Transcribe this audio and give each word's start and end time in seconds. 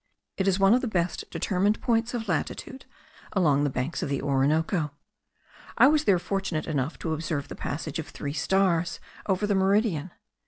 It 0.37 0.47
is 0.47 0.57
one 0.59 0.73
of 0.73 0.81
the 0.81 0.87
best 0.87 1.29
determined 1.29 1.79
points 1.79 2.15
of 2.15 2.27
latitude 2.27 2.85
along 3.33 3.63
the 3.63 3.69
banks 3.69 4.01
of 4.01 4.09
the 4.09 4.19
Orinoco. 4.19 4.89
I 5.77 5.85
was 5.89 6.05
there 6.05 6.17
fortunate 6.17 6.65
enough 6.65 6.97
to 7.05 7.13
observe 7.13 7.49
the 7.49 7.55
passage 7.55 7.99
of 7.99 8.07
three 8.07 8.33
stars 8.33 8.99
over 9.27 9.45
the 9.45 9.53
meridian. 9.53 10.09